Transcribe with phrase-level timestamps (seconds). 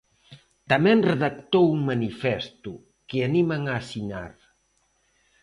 [0.71, 2.71] Tamén redactou un manifesto,
[3.07, 4.33] que animan a asinar.